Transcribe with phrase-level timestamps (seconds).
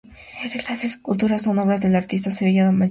[0.67, 2.79] Las esculturas son obras del artista sevillano Melchor Zapata.